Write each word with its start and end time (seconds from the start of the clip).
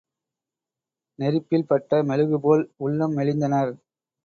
நெருப்பில் 1.19 1.67
பட்ட 1.67 2.01
மெழுகு 2.03 2.39
போல் 2.39 2.65
உள்ளம் 2.77 3.15
மெலிந்தனர். 3.17 3.71